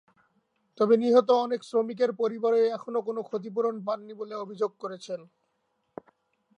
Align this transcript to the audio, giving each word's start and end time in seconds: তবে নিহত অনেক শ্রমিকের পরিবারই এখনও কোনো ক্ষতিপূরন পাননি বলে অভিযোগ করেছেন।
তবে 0.79 0.93
নিহত 0.97 1.29
অনেক 1.45 1.61
শ্রমিকের 1.63 2.11
পরিবারই 2.21 2.65
এখনও 2.77 3.01
কোনো 3.07 3.21
ক্ষতিপূরন 3.27 3.75
পাননি 3.87 4.13
বলে 4.21 4.35
অভিযোগ 4.37 4.71
করেছেন। 4.83 5.19